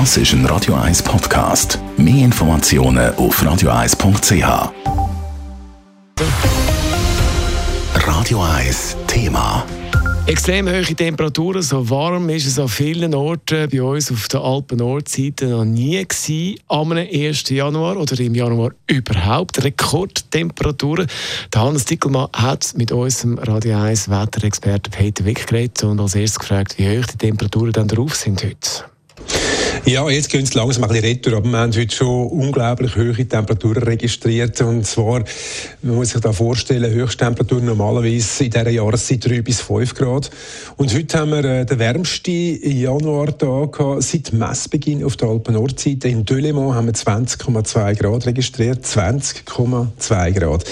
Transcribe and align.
Das 0.00 0.16
ist 0.16 0.32
ein 0.32 0.44
Radio 0.46 0.74
1 0.74 1.04
Podcast. 1.04 1.78
Mehr 1.96 2.24
Informationen 2.24 3.14
auf 3.14 3.40
radio1.ch. 3.40 4.72
Radio 7.94 8.42
1 8.42 8.96
Thema. 9.06 9.64
Extrem 10.26 10.66
hohe 10.66 10.82
Temperaturen, 10.82 11.62
so 11.62 11.88
warm 11.88 12.28
ist 12.30 12.46
es 12.46 12.58
an 12.58 12.68
vielen 12.68 13.14
Orten 13.14 13.68
bei 13.70 13.80
uns 13.80 14.10
auf 14.10 14.26
der 14.26 14.40
Alpen-Nordseite 14.40 15.46
noch 15.46 15.64
nie 15.64 16.04
gewesen, 16.04 16.58
am 16.66 16.90
1. 16.90 17.50
Januar 17.50 17.96
oder 17.96 18.18
im 18.18 18.34
Januar 18.34 18.72
überhaupt. 18.88 19.62
Rekordtemperaturen. 19.62 21.06
Der 21.52 21.62
Hannes 21.62 21.84
Dickelmann 21.84 22.30
hat 22.32 22.74
mit 22.76 22.90
unserem 22.90 23.38
Radio 23.38 23.78
1 23.78 24.10
Wetterexperten 24.10 24.90
Peter 24.90 25.24
Wick 25.24 25.46
geredet 25.46 25.84
und 25.84 26.00
als 26.00 26.16
erstes 26.16 26.40
gefragt, 26.40 26.78
wie 26.78 26.98
hoch 26.98 27.06
die 27.06 27.16
Temperaturen 27.16 27.72
dann 27.72 27.86
drauf 27.86 28.16
sind 28.16 28.42
heute. 28.42 28.73
Ja, 29.86 30.08
jetzt 30.08 30.30
gehen 30.30 30.44
es 30.44 30.54
langsam 30.54 30.84
ein 30.84 30.88
bisschen 30.88 31.04
retour, 31.04 31.36
aber 31.36 31.50
wir 31.50 31.58
haben 31.58 31.76
heute 31.76 31.94
schon 31.94 32.28
unglaublich 32.28 32.96
hohe 32.96 33.28
Temperaturen 33.28 33.82
registriert. 33.82 34.58
Und 34.62 34.86
zwar, 34.86 35.24
man 35.82 35.96
muss 35.96 36.08
sich 36.08 36.22
da 36.22 36.32
vorstellen, 36.32 36.90
Höchsttemperaturen 36.90 37.66
normalerweise 37.66 38.44
in 38.44 38.50
dieser 38.50 38.70
Jahreszeit 38.70 39.28
3 39.28 39.42
bis 39.42 39.60
5 39.60 39.94
Grad. 39.94 40.30
Und 40.78 40.94
heute 40.94 41.18
haben 41.18 41.32
wir 41.32 41.44
äh, 41.44 41.66
den 41.66 41.78
wärmsten 41.78 42.58
Januartag 42.62 43.78
seit 43.98 44.32
Messbeginn 44.32 45.04
auf 45.04 45.18
der 45.18 45.28
Alpen-Nordseite. 45.28 46.08
In 46.08 46.24
Delemont 46.24 46.74
haben 46.74 46.86
wir 46.86 46.94
20,2 46.94 47.94
Grad 47.96 48.24
registriert. 48.24 48.86
20,2 48.86 50.32
Grad. 50.32 50.64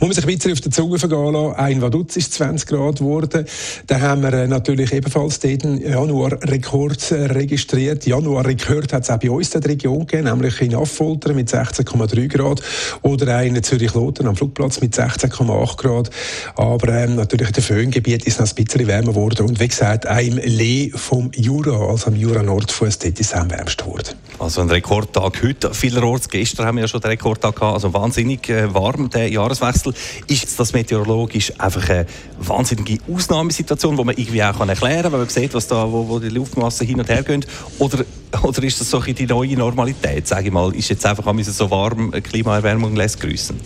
man 0.00 0.12
sich 0.12 0.24
ein 0.24 0.34
bisschen 0.34 0.52
auf 0.52 0.60
der 0.62 0.72
Zunge 0.72 0.98
vergehen 0.98 1.34
lassen. 1.34 1.54
Ein 1.56 1.82
Vaduz 1.82 2.16
ist 2.16 2.32
20 2.32 2.66
Grad 2.66 3.00
geworden. 3.00 3.44
Dann 3.88 4.00
haben 4.00 4.22
wir 4.22 4.32
äh, 4.32 4.48
natürlich 4.48 4.90
ebenfalls 4.94 5.38
den 5.38 5.82
Januar-Rekord 5.82 7.10
äh, 7.10 7.26
registriert. 7.26 8.06
Januar 8.06 8.53
gehört 8.56 8.92
hat 8.92 9.04
es 9.04 9.10
auch 9.10 9.18
bei 9.18 9.30
uns 9.30 9.54
in 9.54 9.60
der 9.60 9.70
Region 9.70 10.06
gegeben, 10.06 10.24
nämlich 10.24 10.60
in 10.60 10.74
Affoltern 10.74 11.36
mit 11.36 11.48
16,3 11.48 12.28
Grad 12.28 12.62
oder 13.02 13.36
einen 13.36 13.62
Zürich-Lothar 13.62 14.26
am 14.26 14.36
Flugplatz 14.36 14.80
mit 14.80 14.94
16,8 14.94 15.76
Grad. 15.76 16.10
Aber 16.56 16.88
ähm, 16.88 17.16
natürlich 17.16 17.48
in 17.48 17.54
den 17.54 17.62
Föhngebiet 17.62 18.24
ist 18.26 18.34
es 18.34 18.40
noch 18.40 18.56
ein 18.56 18.64
bisschen 18.64 18.86
wärmer 18.86 19.12
geworden. 19.12 19.46
Und 19.46 19.60
wie 19.60 19.68
gesagt, 19.68 20.08
auch 20.08 20.18
im 20.18 20.38
Lee 20.38 20.90
vom 20.94 21.30
Jura, 21.34 21.90
also 21.90 22.08
am 22.08 22.16
Jura-Nordfuss, 22.16 22.98
dort 22.98 23.20
ist 23.20 23.32
es 23.32 23.34
am 23.34 23.50
wärmsten 23.50 23.84
geworden. 23.84 24.14
Also 24.38 24.60
ein 24.60 24.68
Rekordtag 24.68 25.42
heute. 25.42 25.72
Vielerorts, 25.72 26.28
gestern 26.28 26.66
haben 26.66 26.76
wir 26.76 26.82
ja 26.82 26.88
schon 26.88 27.00
den 27.00 27.10
Rekordtag 27.10 27.54
gehabt, 27.54 27.74
also 27.74 27.92
wahnsinnig 27.94 28.48
äh, 28.48 28.72
warm, 28.74 29.08
der 29.08 29.30
Jahreswechsel. 29.30 29.94
Ist 30.26 30.58
das 30.58 30.72
meteorologisch 30.72 31.52
einfach 31.58 31.88
eine 31.88 32.06
wahnsinnige 32.38 32.98
Ausnahmesituation, 33.12 33.96
die 33.96 34.04
man 34.04 34.16
irgendwie 34.16 34.42
auch 34.42 34.58
erklären 34.60 35.02
kann, 35.02 35.12
wenn 35.12 35.20
man 35.20 35.28
sieht, 35.28 35.54
was 35.54 35.68
da, 35.68 35.90
wo, 35.90 36.08
wo 36.08 36.18
die 36.18 36.30
Luftmassen 36.30 36.86
hin 36.86 36.98
und 36.98 37.08
her 37.08 37.22
gehen? 37.22 37.44
Oder 37.78 38.04
oder 38.42 38.64
ist 38.64 38.80
das 38.80 38.90
so 38.90 39.00
die 39.00 39.26
neue 39.26 39.56
Normalität, 39.56 40.26
sage 40.26 40.46
ich 40.48 40.52
mal? 40.52 40.74
Ist 40.74 40.90
jetzt 40.90 41.06
einfach 41.06 41.32
so 41.42 41.70
warm, 41.70 42.10
Klimaerwärmung 42.10 42.96
lässt 42.96 43.20
grüßen? 43.20 43.56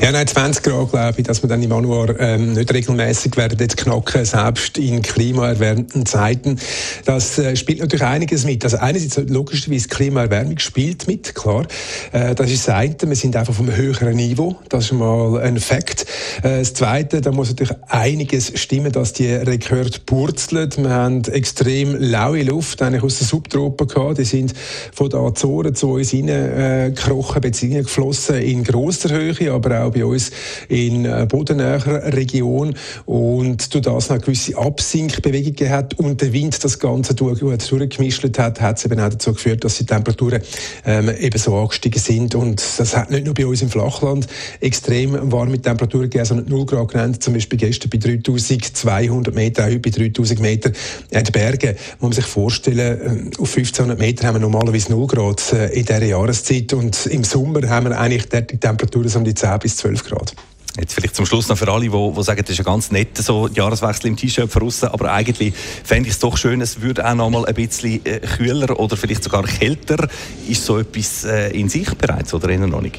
Ja, 0.00 0.12
nein, 0.12 0.26
20 0.26 0.62
Grad 0.62 0.90
glaube 0.90 1.14
ich, 1.16 1.24
dass 1.24 1.42
wir 1.42 1.48
dann 1.48 1.62
im 1.62 1.70
Januar 1.70 2.18
ähm, 2.20 2.52
nicht 2.52 2.72
regelmäßig 2.72 3.36
werden 3.36 3.58
jetzt 3.58 3.76
knacken, 3.76 4.24
selbst 4.24 4.76
in 4.78 5.02
klimaerwärmten 5.02 6.04
Zeiten. 6.04 6.58
Das 7.04 7.38
äh, 7.38 7.56
spielt 7.56 7.80
natürlich 7.80 8.04
einiges 8.04 8.44
mit. 8.44 8.64
Also 8.64 8.78
einerseits 8.78 9.16
logischerweise 9.30 9.88
Klimaerwärmung 9.88 10.58
spielt 10.58 11.06
mit, 11.06 11.34
klar. 11.34 11.66
Äh, 12.12 12.34
das 12.34 12.50
ist 12.50 12.68
das 12.68 12.74
eine. 12.74 12.96
Wir 13.00 13.16
sind 13.16 13.36
einfach 13.36 13.54
vom 13.54 13.74
höheren 13.74 14.14
Niveau. 14.14 14.56
Das 14.68 14.84
ist 14.84 14.92
mal 14.92 15.40
ein 15.40 15.58
Fakt. 15.58 16.03
Äh, 16.42 16.58
das 16.58 16.74
zweite, 16.74 17.20
da 17.20 17.32
muss 17.32 17.48
natürlich 17.48 17.76
einiges 17.88 18.52
stimmen, 18.58 18.92
dass 18.92 19.12
die 19.12 19.28
Rekord 19.28 20.06
purzelt. 20.06 20.78
Wir 20.78 20.90
haben 20.90 21.24
extrem 21.24 21.96
laue 21.98 22.42
Luft, 22.42 22.82
eigentlich 22.82 23.02
aus 23.02 23.18
den 23.18 23.26
Subtropen 23.26 23.86
gehabt. 23.86 24.18
Die 24.18 24.24
sind 24.24 24.54
von 24.92 25.08
den 25.08 25.20
Azoren 25.20 25.74
zu 25.74 25.92
uns 25.92 26.10
hineingekrochen, 26.10 27.40
bzw. 27.40 27.82
geflossen 27.82 28.36
in 28.36 28.64
grosser 28.64 29.10
Höhe 29.10 29.52
aber 29.52 29.84
auch 29.84 29.90
bei 29.92 30.04
uns 30.04 30.30
in 30.68 31.04
äh, 31.04 31.26
bodennäher 31.28 32.12
Region 32.14 32.74
und 33.06 33.72
durch 33.72 33.84
das 33.84 34.10
noch 34.10 34.20
gewisse 34.20 34.56
Absinkbewegungen 34.56 35.70
hat 35.72 35.94
und 35.94 36.20
der 36.20 36.32
Wind 36.32 36.62
das 36.62 36.78
Ganze 36.78 37.14
durch, 37.14 37.40
durchgemischt 37.40 38.38
hat, 38.38 38.60
hat 38.60 38.78
es 38.78 38.84
eben 38.84 39.00
auch 39.00 39.08
dazu 39.08 39.32
geführt, 39.32 39.64
dass 39.64 39.78
die 39.78 39.86
Temperaturen 39.86 40.42
ähm, 40.84 41.10
eben 41.18 41.38
so 41.38 41.56
angestiegen 41.56 42.00
sind 42.00 42.34
und 42.34 42.62
das 42.78 42.96
hat 42.96 43.10
nicht 43.10 43.24
nur 43.24 43.34
bei 43.34 43.46
uns 43.46 43.62
im 43.62 43.68
Flachland 43.68 44.26
extrem 44.60 45.32
warme 45.32 45.60
Temperaturen 45.60 46.04
gegeben, 46.04 46.23
sondern 46.24 46.48
0 46.48 46.66
Grad 46.66 46.88
genannt, 46.88 47.22
zum 47.22 47.34
Beispiel 47.34 47.58
gestern 47.58 47.90
bei 47.90 47.98
3200 47.98 49.34
Meter, 49.34 49.64
heute 49.64 49.78
bei 49.78 49.90
3000 49.90 50.40
Meter 50.40 50.70
in 51.10 51.24
den 51.24 51.32
Bergen, 51.32 51.76
muss 52.00 52.00
man 52.00 52.12
sich 52.12 52.26
vorstellen, 52.26 53.30
äh, 53.32 53.40
auf 53.40 53.56
1500 53.56 53.98
Meter 53.98 54.26
haben 54.26 54.34
wir 54.36 54.40
normalerweise 54.40 54.92
0 54.92 55.06
Grad 55.06 55.52
äh, 55.52 55.66
in 55.72 55.84
dieser 55.84 56.04
Jahreszeit 56.04 56.72
und 56.72 57.06
im 57.06 57.24
Sommer 57.24 57.68
haben 57.68 57.86
wir 57.86 57.98
eigentlich 57.98 58.28
die 58.28 58.58
Temperaturen 58.58 59.08
so 59.08 59.18
um 59.18 59.24
die 59.24 59.34
10 59.34 59.58
bis 59.60 59.76
12 59.76 60.04
Grad. 60.04 60.34
Jetzt 60.78 60.94
vielleicht 60.94 61.14
zum 61.14 61.24
Schluss 61.24 61.48
noch 61.48 61.56
für 61.56 61.70
alle, 61.70 61.88
die, 61.88 62.22
sagen, 62.22 62.42
das 62.42 62.50
ist 62.50 62.58
ein 62.58 62.64
ganz 62.64 62.90
netter 62.90 63.22
so 63.22 63.46
Jahreswechsel 63.46 64.08
im 64.08 64.16
T-Shirt 64.16 64.52
draussen, 64.52 64.88
aber 64.88 65.12
eigentlich 65.12 65.54
fände 65.84 66.08
ich 66.08 66.14
es 66.14 66.18
doch 66.18 66.36
schön, 66.36 66.60
es 66.60 66.80
würde 66.80 67.08
auch 67.08 67.14
noch 67.14 67.30
mal 67.30 67.46
ein 67.46 67.54
bisschen 67.54 68.04
äh, 68.04 68.18
kühler 68.18 68.78
oder 68.80 68.96
vielleicht 68.96 69.22
sogar 69.22 69.44
kälter. 69.44 70.08
Ist 70.48 70.64
so 70.64 70.78
etwas 70.78 71.24
äh, 71.24 71.50
in 71.50 71.68
sich 71.68 71.88
bereits 71.94 72.34
oder 72.34 72.48
noch 72.56 72.80
nicht? 72.80 72.98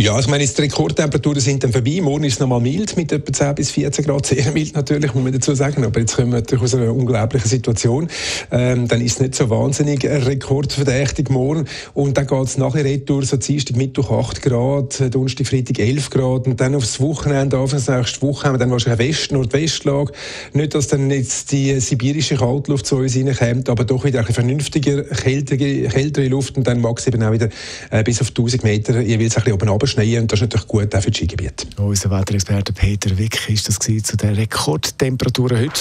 Ja, 0.00 0.16
ich 0.16 0.28
meine, 0.28 0.46
die 0.46 0.60
Rekordtemperaturen 0.62 1.40
sind 1.40 1.64
dann 1.64 1.72
vorbei. 1.72 1.98
Morgen 2.00 2.22
ist 2.22 2.34
es 2.34 2.38
nochmal 2.38 2.60
mild 2.60 2.96
mit 2.96 3.10
etwa 3.10 3.32
10 3.32 3.56
bis 3.56 3.72
14 3.72 4.04
Grad. 4.04 4.26
Sehr 4.26 4.52
mild 4.52 4.76
natürlich, 4.76 5.12
muss 5.12 5.24
man 5.24 5.32
dazu 5.32 5.56
sagen. 5.56 5.84
Aber 5.84 5.98
jetzt 5.98 6.14
kommen 6.14 6.30
wir 6.30 6.38
natürlich 6.38 6.62
aus 6.62 6.74
einer 6.76 6.94
unglaublichen 6.94 7.48
Situation. 7.48 8.06
Ähm, 8.52 8.86
dann 8.86 9.00
ist 9.00 9.14
es 9.14 9.20
nicht 9.20 9.34
so 9.34 9.50
wahnsinnig 9.50 10.04
rekordverdächtig 10.04 11.30
morgen. 11.30 11.64
Und 11.94 12.16
dann 12.16 12.28
geht 12.28 12.44
es 12.44 12.58
nachher 12.58 12.84
retour, 12.84 13.24
so 13.24 13.38
Dienstag, 13.38 13.76
Mittwoch 13.76 14.12
8 14.12 14.40
Grad, 14.40 15.12
Donnerstag, 15.12 15.48
Freitag 15.48 15.80
11 15.80 16.10
Grad. 16.10 16.46
Und 16.46 16.60
dann 16.60 16.76
aufs 16.76 17.00
Wochenende, 17.00 17.56
das 17.56 17.88
nächste 17.88 18.22
Woche 18.22 18.46
haben 18.46 18.54
wir 18.54 18.58
dann 18.58 18.70
wahrscheinlich 18.70 19.00
eine 19.00 19.08
West-, 19.08 19.32
Nordwestlage. 19.32 20.12
Nicht, 20.52 20.76
dass 20.76 20.86
dann 20.86 21.10
jetzt 21.10 21.50
die 21.50 21.80
sibirische 21.80 22.36
Kaltluft 22.36 22.86
zu 22.86 22.98
uns 22.98 23.16
reinkommt, 23.16 23.68
aber 23.68 23.82
doch 23.82 24.04
wieder 24.04 24.20
eine 24.20 24.32
vernünftige, 24.32 25.02
kältere, 25.02 25.88
kältere 25.88 26.28
Luft. 26.28 26.56
Und 26.56 26.68
dann 26.68 26.80
mag 26.80 27.00
es 27.00 27.08
eben 27.08 27.20
auch 27.20 27.32
wieder 27.32 27.48
äh, 27.90 28.04
bis 28.04 28.20
auf 28.20 28.28
1000 28.28 28.62
Meter 28.62 29.00
jeweils 29.00 29.36
ein 29.36 29.42
bisschen 29.42 29.54
oben 29.54 29.68
runterschneien 29.88 30.22
und 30.22 30.32
das 30.32 30.38
ist 30.38 30.42
natürlich 30.42 30.66
gut 30.66 30.94
auch 30.94 31.00
für 31.00 31.10
das 31.10 31.18
Skigebiet. 31.18 31.66
Unser 31.76 32.10
Wetterexperte 32.10 32.72
Peter 32.72 33.16
Wick 33.16 33.48
ist 33.48 33.68
das 33.68 33.78
zu 33.78 34.16
den 34.16 34.34
Rekordtemperaturen 34.34 35.58
heute. 35.58 35.80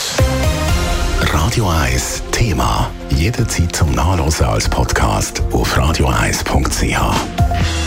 Radio 1.34 1.68
1 1.68 2.23
Thema. 2.31 2.90
Jederzeit 3.09 3.75
zum 3.75 3.91
Nachlesen 3.91 4.45
als 4.45 4.69
Podcast 4.69 5.41
auf 5.51 5.78
radio1.ch. 5.78 7.87